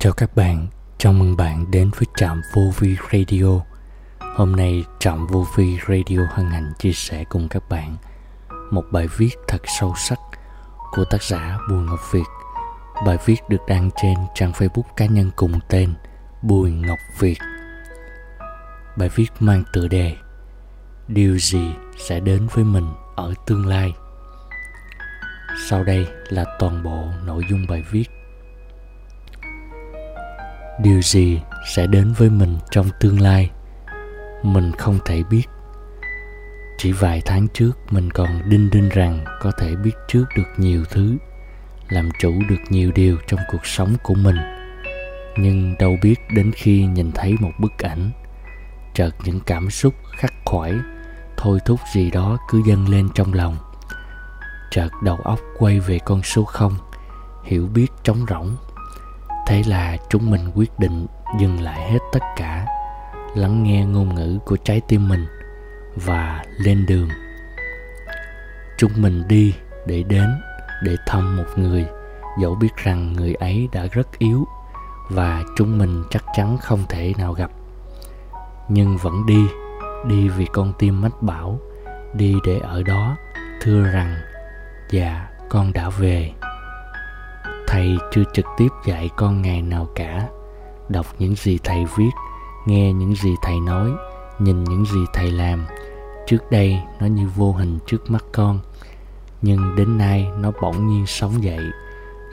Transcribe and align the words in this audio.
Chào 0.00 0.12
các 0.12 0.36
bạn, 0.36 0.66
chào 0.98 1.12
mừng 1.12 1.36
bạn 1.36 1.70
đến 1.70 1.90
với 1.90 2.06
Trạm 2.16 2.42
Vô 2.54 2.62
Vi 2.78 2.96
Radio. 3.12 3.60
Hôm 4.36 4.56
nay 4.56 4.84
Trạm 4.98 5.26
Vô 5.26 5.46
Vi 5.56 5.78
Radio 5.88 6.18
hân 6.30 6.46
hạnh 6.46 6.72
chia 6.78 6.92
sẻ 6.92 7.24
cùng 7.28 7.48
các 7.48 7.68
bạn 7.68 7.96
một 8.70 8.84
bài 8.90 9.06
viết 9.16 9.30
thật 9.48 9.62
sâu 9.78 9.94
sắc 9.96 10.18
của 10.90 11.04
tác 11.04 11.22
giả 11.22 11.58
Bùi 11.70 11.78
Ngọc 11.78 12.12
Việt. 12.12 12.24
Bài 13.06 13.16
viết 13.26 13.36
được 13.48 13.60
đăng 13.68 13.90
trên 14.02 14.14
trang 14.34 14.52
Facebook 14.52 14.82
cá 14.96 15.06
nhân 15.06 15.30
cùng 15.36 15.60
tên 15.68 15.94
Bùi 16.42 16.70
Ngọc 16.70 16.98
Việt. 17.18 17.38
Bài 18.96 19.08
viết 19.14 19.28
mang 19.40 19.64
tựa 19.72 19.88
đề 19.88 20.16
Điều 21.08 21.38
gì 21.38 21.70
sẽ 21.96 22.20
đến 22.20 22.46
với 22.52 22.64
mình 22.64 22.88
ở 23.16 23.34
tương 23.46 23.66
lai? 23.66 23.92
Sau 25.68 25.84
đây 25.84 26.06
là 26.28 26.44
toàn 26.58 26.82
bộ 26.82 27.04
nội 27.24 27.42
dung 27.50 27.66
bài 27.68 27.84
viết 27.90 28.17
điều 30.78 31.02
gì 31.02 31.40
sẽ 31.66 31.86
đến 31.86 32.12
với 32.18 32.30
mình 32.30 32.58
trong 32.70 32.86
tương 33.00 33.20
lai, 33.20 33.50
mình 34.42 34.72
không 34.78 34.98
thể 35.04 35.22
biết. 35.30 35.42
Chỉ 36.78 36.92
vài 36.92 37.22
tháng 37.24 37.48
trước, 37.48 37.78
mình 37.90 38.10
còn 38.10 38.48
đinh 38.48 38.70
đinh 38.70 38.88
rằng 38.88 39.24
có 39.40 39.52
thể 39.58 39.76
biết 39.76 39.92
trước 40.08 40.24
được 40.36 40.48
nhiều 40.56 40.84
thứ, 40.90 41.16
làm 41.88 42.10
chủ 42.18 42.32
được 42.48 42.60
nhiều 42.68 42.92
điều 42.94 43.16
trong 43.26 43.40
cuộc 43.52 43.66
sống 43.66 43.96
của 44.02 44.14
mình. 44.14 44.36
Nhưng 45.38 45.74
đâu 45.78 45.96
biết 46.02 46.14
đến 46.34 46.52
khi 46.54 46.86
nhìn 46.86 47.12
thấy 47.12 47.34
một 47.40 47.52
bức 47.58 47.78
ảnh, 47.78 48.10
chợt 48.94 49.10
những 49.24 49.40
cảm 49.40 49.70
xúc 49.70 49.94
khắc 50.16 50.32
khoải, 50.44 50.74
thôi 51.36 51.58
thúc 51.64 51.80
gì 51.94 52.10
đó 52.10 52.38
cứ 52.50 52.62
dâng 52.66 52.88
lên 52.88 53.08
trong 53.14 53.34
lòng. 53.34 53.56
Chợt 54.70 54.88
đầu 55.02 55.16
óc 55.16 55.40
quay 55.58 55.80
về 55.80 55.98
con 56.04 56.22
số 56.22 56.44
không, 56.44 56.74
hiểu 57.44 57.66
biết 57.66 57.86
trống 58.04 58.26
rỗng 58.28 58.56
thế 59.48 59.62
là 59.66 59.96
chúng 60.08 60.30
mình 60.30 60.50
quyết 60.54 60.78
định 60.78 61.06
dừng 61.38 61.60
lại 61.60 61.90
hết 61.90 61.98
tất 62.12 62.24
cả, 62.36 62.66
lắng 63.34 63.62
nghe 63.62 63.84
ngôn 63.84 64.14
ngữ 64.14 64.38
của 64.44 64.56
trái 64.56 64.80
tim 64.88 65.08
mình 65.08 65.26
và 65.96 66.44
lên 66.58 66.86
đường. 66.86 67.08
Chúng 68.78 68.92
mình 68.96 69.28
đi 69.28 69.54
để 69.86 70.02
đến, 70.02 70.40
để 70.82 70.96
thăm 71.06 71.36
một 71.36 71.44
người, 71.56 71.86
dẫu 72.40 72.54
biết 72.54 72.76
rằng 72.76 73.12
người 73.12 73.34
ấy 73.34 73.68
đã 73.72 73.86
rất 73.92 74.18
yếu 74.18 74.46
và 75.10 75.42
chúng 75.56 75.78
mình 75.78 76.04
chắc 76.10 76.24
chắn 76.36 76.58
không 76.58 76.84
thể 76.88 77.12
nào 77.18 77.32
gặp. 77.32 77.50
Nhưng 78.68 78.96
vẫn 78.96 79.26
đi 79.26 79.46
đi 80.06 80.28
vì 80.28 80.46
con 80.52 80.72
tim 80.78 81.00
mách 81.00 81.22
bảo, 81.22 81.58
đi 82.14 82.36
để 82.46 82.58
ở 82.58 82.82
đó, 82.82 83.16
thưa 83.60 83.82
rằng 83.82 84.16
dạ 84.90 85.28
con 85.48 85.72
đã 85.72 85.88
về 85.88 86.32
thầy 87.78 87.98
chưa 88.10 88.22
trực 88.32 88.46
tiếp 88.56 88.68
dạy 88.86 89.10
con 89.16 89.42
ngày 89.42 89.62
nào 89.62 89.88
cả. 89.94 90.28
Đọc 90.88 91.06
những 91.18 91.34
gì 91.34 91.58
thầy 91.64 91.84
viết, 91.96 92.10
nghe 92.66 92.92
những 92.92 93.14
gì 93.14 93.34
thầy 93.42 93.60
nói, 93.60 93.90
nhìn 94.38 94.64
những 94.64 94.84
gì 94.84 95.00
thầy 95.12 95.30
làm. 95.30 95.66
Trước 96.26 96.50
đây 96.50 96.78
nó 97.00 97.06
như 97.06 97.28
vô 97.36 97.52
hình 97.52 97.78
trước 97.86 98.10
mắt 98.10 98.24
con, 98.32 98.60
nhưng 99.42 99.76
đến 99.76 99.98
nay 99.98 100.28
nó 100.38 100.50
bỗng 100.62 100.86
nhiên 100.86 101.06
sống 101.06 101.42
dậy, 101.42 101.64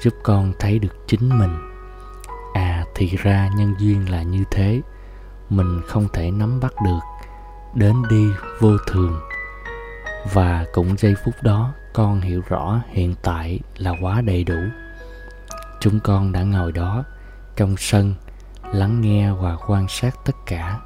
giúp 0.01 0.13
con 0.23 0.53
thấy 0.59 0.79
được 0.79 1.07
chính 1.07 1.39
mình. 1.39 1.71
À 2.53 2.85
thì 2.95 3.15
ra 3.17 3.49
nhân 3.57 3.75
duyên 3.79 4.09
là 4.09 4.23
như 4.23 4.43
thế. 4.51 4.81
Mình 5.49 5.81
không 5.87 6.07
thể 6.13 6.31
nắm 6.31 6.59
bắt 6.59 6.73
được, 6.85 6.99
đến 7.73 7.95
đi 8.09 8.27
vô 8.59 8.77
thường. 8.87 9.19
Và 10.33 10.65
cũng 10.73 10.97
giây 10.97 11.15
phút 11.25 11.33
đó, 11.43 11.73
con 11.93 12.21
hiểu 12.21 12.41
rõ 12.49 12.81
hiện 12.87 13.15
tại 13.21 13.59
là 13.77 13.93
quá 14.01 14.21
đầy 14.21 14.43
đủ 14.43 14.59
chúng 15.85 15.99
con 15.99 16.31
đã 16.31 16.41
ngồi 16.43 16.71
đó, 16.71 17.03
trong 17.55 17.75
sân, 17.77 18.13
lắng 18.73 19.01
nghe 19.01 19.31
và 19.31 19.57
quan 19.67 19.87
sát 19.87 20.15
tất 20.25 20.35
cả. 20.45 20.79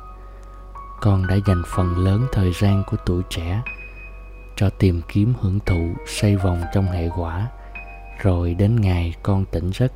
Con 1.01 1.27
đã 1.27 1.35
dành 1.47 1.63
phần 1.67 1.97
lớn 1.97 2.27
thời 2.31 2.53
gian 2.53 2.83
của 2.87 2.97
tuổi 3.05 3.23
trẻ 3.29 3.61
cho 4.55 4.69
tìm 4.69 5.01
kiếm 5.13 5.33
hưởng 5.41 5.59
thụ 5.65 5.93
xoay 6.07 6.35
vòng 6.35 6.61
trong 6.73 6.85
hệ 6.85 7.09
quả. 7.17 7.47
Rồi 8.21 8.53
đến 8.53 8.81
ngày 8.81 9.15
con 9.23 9.45
tỉnh 9.45 9.71
giấc, 9.73 9.91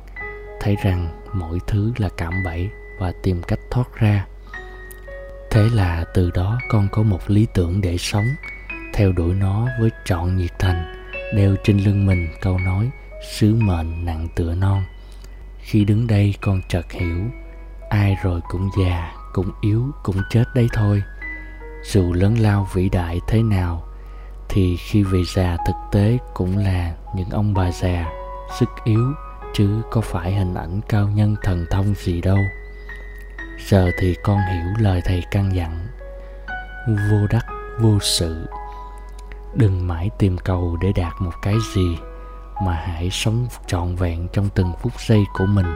thấy 0.60 0.76
rằng 0.82 1.22
mọi 1.32 1.58
thứ 1.66 1.92
là 1.96 2.08
cạm 2.16 2.32
bẫy 2.44 2.68
và 3.00 3.12
tìm 3.22 3.42
cách 3.42 3.60
thoát 3.70 3.94
ra. 3.94 4.26
Thế 5.50 5.68
là 5.72 6.04
từ 6.14 6.30
đó 6.30 6.58
con 6.68 6.88
có 6.92 7.02
một 7.02 7.30
lý 7.30 7.46
tưởng 7.54 7.80
để 7.80 7.98
sống, 7.98 8.26
theo 8.94 9.12
đuổi 9.12 9.34
nó 9.34 9.68
với 9.80 9.90
trọn 10.04 10.36
nhiệt 10.36 10.58
thành 10.58 10.94
đeo 11.34 11.56
trên 11.64 11.78
lưng 11.78 12.06
mình 12.06 12.28
câu 12.40 12.58
nói, 12.58 12.90
sứ 13.32 13.54
mệnh 13.54 14.04
nặng 14.04 14.28
tựa 14.34 14.54
non 14.54 14.82
khi 15.64 15.84
đứng 15.84 16.06
đây 16.06 16.34
con 16.40 16.60
chợt 16.68 16.92
hiểu, 16.92 17.16
ai 17.90 18.16
rồi 18.22 18.40
cũng 18.48 18.70
già, 18.78 19.12
cũng 19.32 19.50
yếu, 19.60 19.82
cũng 20.02 20.16
chết 20.30 20.44
đấy 20.54 20.68
thôi. 20.72 21.02
Dù 21.84 22.12
lớn 22.12 22.34
lao 22.38 22.68
vĩ 22.72 22.88
đại 22.88 23.20
thế 23.28 23.42
nào, 23.42 23.86
thì 24.48 24.76
khi 24.76 25.02
về 25.02 25.22
già 25.34 25.56
thực 25.66 25.76
tế 25.92 26.18
cũng 26.34 26.58
là 26.58 26.94
những 27.16 27.30
ông 27.30 27.54
bà 27.54 27.70
già, 27.70 28.06
sức 28.58 28.68
yếu, 28.84 29.12
chứ 29.54 29.82
có 29.90 30.00
phải 30.00 30.32
hình 30.32 30.54
ảnh 30.54 30.80
cao 30.88 31.08
nhân 31.08 31.36
thần 31.42 31.66
thông 31.70 31.94
gì 31.94 32.20
đâu. 32.20 32.38
Giờ 33.68 33.90
thì 33.98 34.14
con 34.24 34.38
hiểu 34.52 34.64
lời 34.78 35.02
thầy 35.04 35.22
căn 35.30 35.56
dặn, 35.56 35.86
vô 36.86 37.26
đắc, 37.30 37.46
vô 37.80 37.98
sự, 38.00 38.46
đừng 39.54 39.88
mãi 39.88 40.10
tìm 40.18 40.38
cầu 40.38 40.76
để 40.80 40.92
đạt 40.96 41.12
một 41.20 41.32
cái 41.42 41.54
gì 41.74 41.98
mà 42.62 42.72
hãy 42.72 43.10
sống 43.10 43.46
trọn 43.66 43.96
vẹn 43.96 44.28
trong 44.32 44.48
từng 44.54 44.72
phút 44.82 44.92
giây 45.00 45.24
của 45.34 45.46
mình, 45.46 45.66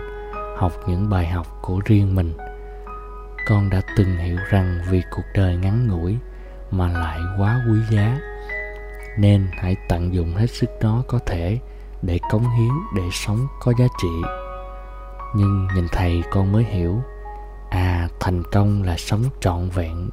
học 0.56 0.72
những 0.86 1.10
bài 1.10 1.26
học 1.26 1.46
của 1.62 1.80
riêng 1.84 2.14
mình. 2.14 2.36
Con 3.46 3.70
đã 3.70 3.80
từng 3.96 4.16
hiểu 4.16 4.36
rằng 4.50 4.80
vì 4.90 5.02
cuộc 5.10 5.24
đời 5.34 5.56
ngắn 5.56 5.88
ngủi 5.88 6.18
mà 6.70 6.88
lại 6.88 7.18
quá 7.38 7.60
quý 7.68 7.78
giá, 7.90 8.18
nên 9.18 9.48
hãy 9.52 9.76
tận 9.88 10.14
dụng 10.14 10.34
hết 10.34 10.50
sức 10.50 10.70
đó 10.80 11.02
có 11.08 11.18
thể 11.26 11.58
để 12.02 12.18
cống 12.30 12.50
hiến 12.50 12.72
để 12.96 13.02
sống 13.12 13.46
có 13.60 13.72
giá 13.78 13.86
trị. 14.02 14.22
Nhưng 15.36 15.68
nhìn 15.74 15.86
thầy 15.92 16.22
con 16.30 16.52
mới 16.52 16.64
hiểu 16.64 17.02
à 17.70 18.08
thành 18.20 18.42
công 18.52 18.82
là 18.82 18.96
sống 18.96 19.24
trọn 19.40 19.68
vẹn, 19.68 20.10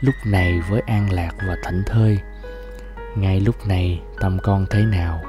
lúc 0.00 0.14
này 0.26 0.60
với 0.70 0.80
an 0.86 1.12
lạc 1.12 1.30
và 1.48 1.56
thảnh 1.62 1.82
thơi. 1.86 2.18
Ngay 3.16 3.40
lúc 3.40 3.66
này, 3.66 4.02
tâm 4.20 4.38
con 4.42 4.66
thế 4.70 4.82
nào? 4.82 5.20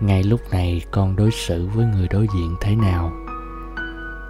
Ngay 0.00 0.22
lúc 0.22 0.40
này 0.50 0.82
con 0.90 1.16
đối 1.16 1.30
xử 1.30 1.66
với 1.66 1.86
người 1.86 2.08
đối 2.08 2.26
diện 2.34 2.56
thế 2.60 2.76
nào? 2.76 3.12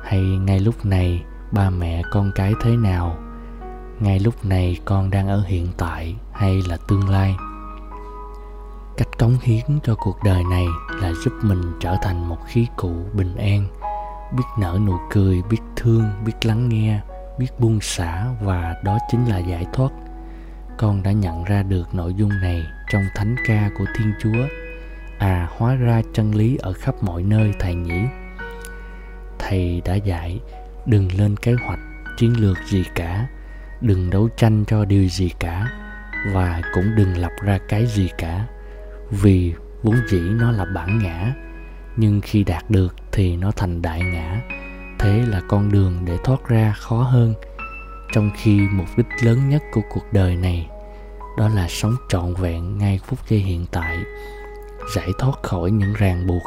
Hay 0.04 0.20
ngay 0.20 0.60
lúc 0.60 0.86
này 0.86 1.24
ba 1.52 1.70
mẹ 1.70 2.02
con 2.10 2.32
cái 2.34 2.52
thế 2.62 2.76
nào? 2.76 3.16
Ngay 4.00 4.18
lúc 4.18 4.44
này 4.44 4.80
con 4.84 5.10
đang 5.10 5.28
ở 5.28 5.42
hiện 5.46 5.68
tại 5.76 6.16
hay 6.32 6.62
là 6.68 6.76
tương 6.88 7.08
lai? 7.08 7.36
Cách 8.96 9.18
cống 9.18 9.36
hiến 9.42 9.80
cho 9.82 9.94
cuộc 9.94 10.18
đời 10.24 10.44
này 10.50 10.66
là 11.00 11.12
giúp 11.12 11.32
mình 11.42 11.62
trở 11.80 11.96
thành 12.02 12.28
một 12.28 12.38
khí 12.46 12.66
cụ 12.76 12.92
bình 13.12 13.36
an, 13.36 13.66
biết 14.36 14.44
nở 14.58 14.78
nụ 14.86 14.98
cười, 15.10 15.42
biết 15.50 15.60
thương, 15.76 16.04
biết 16.24 16.46
lắng 16.46 16.68
nghe, 16.68 17.00
biết 17.38 17.60
buông 17.60 17.80
xả 17.80 18.26
và 18.42 18.74
đó 18.84 18.98
chính 19.10 19.26
là 19.26 19.38
giải 19.38 19.66
thoát. 19.72 19.90
Con 20.78 21.02
đã 21.02 21.12
nhận 21.12 21.44
ra 21.44 21.62
được 21.62 21.94
nội 21.94 22.14
dung 22.14 22.40
này 22.42 22.62
trong 22.90 23.02
thánh 23.14 23.36
ca 23.46 23.70
của 23.78 23.84
thiên 23.98 24.12
chúa 24.22 24.67
à 25.18 25.48
hóa 25.56 25.74
ra 25.74 26.02
chân 26.12 26.34
lý 26.34 26.56
ở 26.56 26.72
khắp 26.72 26.94
mọi 27.02 27.22
nơi, 27.22 27.52
thầy 27.58 27.74
nhỉ? 27.74 28.00
Thầy 29.38 29.82
đã 29.84 29.94
dạy, 29.94 30.40
đừng 30.86 31.08
lên 31.18 31.36
kế 31.36 31.54
hoạch 31.64 31.78
chiến 32.16 32.40
lược 32.40 32.56
gì 32.66 32.84
cả, 32.94 33.26
đừng 33.80 34.10
đấu 34.10 34.28
tranh 34.36 34.64
cho 34.64 34.84
điều 34.84 35.08
gì 35.08 35.30
cả, 35.38 35.68
và 36.32 36.62
cũng 36.74 36.96
đừng 36.96 37.16
lập 37.16 37.32
ra 37.42 37.58
cái 37.68 37.86
gì 37.86 38.10
cả. 38.18 38.46
Vì 39.10 39.54
vốn 39.82 39.96
dĩ 40.08 40.20
nó 40.20 40.50
là 40.50 40.64
bản 40.74 40.98
ngã, 40.98 41.34
nhưng 41.96 42.20
khi 42.20 42.44
đạt 42.44 42.70
được 42.70 42.94
thì 43.12 43.36
nó 43.36 43.50
thành 43.50 43.82
đại 43.82 44.00
ngã. 44.00 44.40
Thế 44.98 45.25
là 45.28 45.40
con 45.48 45.72
đường 45.72 46.04
để 46.04 46.19
thoát 46.25 46.48
ra 46.48 46.75
khó 46.76 47.02
hơn, 47.02 47.34
trong 48.12 48.31
khi 48.37 48.60
mục 48.60 48.87
đích 48.96 49.06
lớn 49.22 49.48
nhất 49.48 49.62
của 49.72 49.82
cuộc 49.90 50.12
đời 50.12 50.37
này, 50.37 50.69
đó 51.38 51.48
là 51.48 51.69
sống 51.69 51.96
trọn 52.08 52.34
vẹn 52.34 52.78
ngay 52.78 53.00
phút 53.06 53.19
giây 53.28 53.40
hiện 53.40 53.66
tại 53.72 53.98
giải 54.94 55.12
thoát 55.19 55.43
khỏi 55.43 55.70
những 55.70 55.93
ràng 55.93 56.26
buộc. 56.26 56.43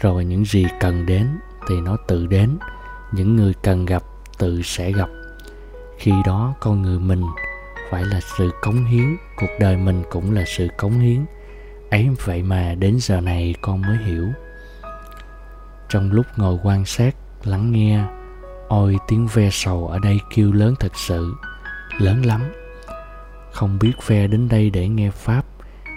Rồi 0.00 0.24
những 0.24 0.44
gì 0.44 0.66
cần 0.80 1.06
đến 1.06 1.26
thì 1.68 1.80
nó 1.80 1.96
tự 2.08 2.26
đến. 2.26 2.58
Những 3.12 3.36
người 3.36 3.52
cần 3.62 3.86
gặp 3.86 4.02
tự 4.38 4.62
sẽ 4.62 4.92
gặp. 4.92 5.08
Khi 5.98 6.12
đó 6.24 6.54
con 6.60 6.82
người 6.82 6.98
mình 6.98 7.24
phải 7.90 8.04
là 8.04 8.20
sự 8.38 8.50
cống 8.62 8.84
hiến, 8.84 9.16
cuộc 9.36 9.50
đời 9.60 9.76
mình 9.76 10.02
cũng 10.10 10.34
là 10.34 10.44
sự 10.46 10.68
cống 10.78 10.98
hiến. 10.98 11.24
Ấy 11.90 12.08
vậy 12.24 12.42
mà 12.42 12.74
đến 12.74 12.96
giờ 13.00 13.20
này 13.20 13.54
con 13.60 13.82
mới 13.82 13.96
hiểu. 13.96 14.26
Trong 15.88 16.12
lúc 16.12 16.26
ngồi 16.36 16.58
quan 16.62 16.84
sát, 16.84 17.14
lắng 17.44 17.72
nghe, 17.72 18.04
ôi 18.68 18.98
tiếng 19.08 19.26
ve 19.26 19.48
sầu 19.52 19.88
ở 19.88 19.98
đây 19.98 20.20
kêu 20.34 20.52
lớn 20.52 20.74
thật 20.80 20.92
sự, 20.96 21.34
lớn 21.98 22.22
lắm. 22.26 22.40
Không 23.52 23.78
biết 23.78 23.92
ve 24.06 24.26
đến 24.26 24.48
đây 24.48 24.70
để 24.70 24.88
nghe 24.88 25.10
pháp 25.10 25.44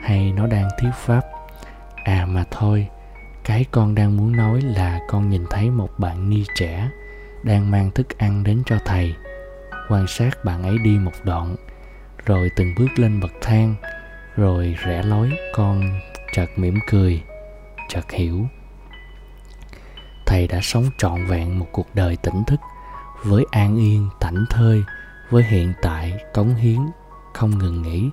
hay 0.01 0.31
nó 0.31 0.47
đang 0.47 0.69
thiếu 0.79 0.91
pháp 1.05 1.21
à 2.07 2.25
mà 2.25 2.43
thôi, 2.51 2.87
cái 3.43 3.65
con 3.71 3.95
đang 3.95 4.17
muốn 4.17 4.35
nói 4.35 4.61
là 4.61 4.99
con 5.07 5.29
nhìn 5.29 5.45
thấy 5.49 5.69
một 5.69 5.89
bạn 5.99 6.29
ni 6.29 6.43
trẻ 6.55 6.89
đang 7.43 7.71
mang 7.71 7.91
thức 7.91 8.17
ăn 8.17 8.43
đến 8.43 8.63
cho 8.65 8.77
thầy. 8.85 9.15
Quan 9.89 10.07
sát 10.07 10.45
bạn 10.45 10.63
ấy 10.63 10.77
đi 10.77 10.97
một 10.97 11.11
đoạn, 11.23 11.55
rồi 12.25 12.51
từng 12.55 12.75
bước 12.77 12.87
lên 12.95 13.19
bậc 13.19 13.31
thang, 13.41 13.75
rồi 14.35 14.75
rẽ 14.79 15.03
lối, 15.03 15.31
con 15.55 15.99
chợt 16.33 16.45
mỉm 16.55 16.79
cười, 16.89 17.23
chợt 17.89 18.11
hiểu. 18.11 18.47
Thầy 20.25 20.47
đã 20.47 20.59
sống 20.61 20.85
trọn 20.97 21.25
vẹn 21.25 21.59
một 21.59 21.67
cuộc 21.71 21.95
đời 21.95 22.15
tỉnh 22.15 22.43
thức, 22.47 22.59
với 23.23 23.45
an 23.51 23.77
yên, 23.77 24.09
thảnh 24.19 24.45
thơi, 24.49 24.83
với 25.29 25.43
hiện 25.43 25.73
tại, 25.81 26.13
cống 26.33 26.55
hiến, 26.55 26.79
không 27.33 27.57
ngừng 27.57 27.81
nghỉ 27.81 28.09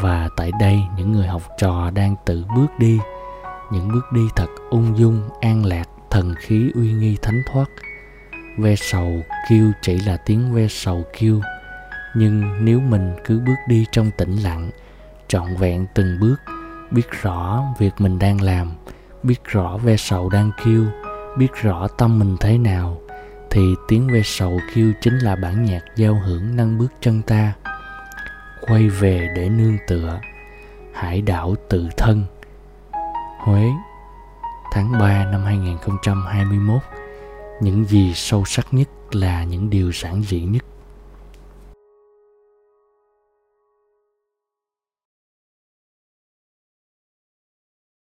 và 0.00 0.28
tại 0.36 0.50
đây 0.60 0.80
những 0.96 1.12
người 1.12 1.26
học 1.26 1.42
trò 1.58 1.90
đang 1.90 2.14
tự 2.24 2.44
bước 2.56 2.78
đi. 2.78 2.98
Những 3.72 3.88
bước 3.88 4.12
đi 4.12 4.22
thật 4.36 4.48
ung 4.70 4.98
dung, 4.98 5.28
an 5.40 5.64
lạc, 5.64 5.88
thần 6.10 6.34
khí 6.38 6.70
uy 6.74 6.92
nghi 6.92 7.16
thánh 7.22 7.42
thoát. 7.52 7.66
Ve 8.58 8.76
sầu 8.76 9.22
kêu 9.48 9.72
chỉ 9.82 9.98
là 9.98 10.16
tiếng 10.16 10.54
ve 10.54 10.66
sầu 10.68 11.04
kêu 11.18 11.40
nhưng 12.14 12.64
nếu 12.64 12.80
mình 12.80 13.12
cứ 13.24 13.40
bước 13.40 13.56
đi 13.68 13.86
trong 13.92 14.10
tĩnh 14.18 14.36
lặng, 14.36 14.70
trọn 15.28 15.56
vẹn 15.56 15.86
từng 15.94 16.20
bước, 16.20 16.36
biết 16.90 17.10
rõ 17.22 17.64
việc 17.78 17.92
mình 17.98 18.18
đang 18.18 18.40
làm, 18.40 18.72
biết 19.22 19.44
rõ 19.44 19.76
ve 19.76 19.96
sầu 19.96 20.28
đang 20.28 20.50
kêu, 20.64 20.84
biết 21.38 21.54
rõ 21.62 21.88
tâm 21.88 22.18
mình 22.18 22.36
thế 22.40 22.58
nào, 22.58 23.00
thì 23.50 23.74
tiếng 23.88 24.08
ve 24.08 24.20
sầu 24.24 24.60
kêu 24.74 24.92
chính 25.00 25.18
là 25.18 25.36
bản 25.36 25.64
nhạc 25.64 25.82
giao 25.96 26.14
hưởng 26.14 26.56
nâng 26.56 26.78
bước 26.78 26.92
chân 27.00 27.22
ta 27.22 27.52
quay 28.68 28.88
về 28.88 29.28
để 29.36 29.48
nương 29.48 29.76
tựa 29.86 30.20
hải 30.92 31.22
đảo 31.22 31.54
tự 31.68 31.88
thân. 31.96 32.24
Huế, 33.38 33.68
tháng 34.72 34.92
3 34.92 35.24
năm 35.24 35.44
2021 35.44 36.82
những 37.60 37.84
gì 37.84 38.12
sâu 38.14 38.44
sắc 38.44 38.66
nhất 38.70 38.88
là 39.12 39.44
những 39.44 39.70
điều 39.70 39.92
giản 39.92 40.22
dị 40.22 40.40
nhất. 40.40 40.64